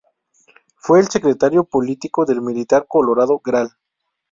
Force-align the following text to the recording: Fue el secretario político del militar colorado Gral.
Fue 0.77 0.99
el 0.99 1.09
secretario 1.09 1.63
político 1.63 2.25
del 2.25 2.41
militar 2.41 2.87
colorado 2.89 3.37
Gral. 3.45 3.69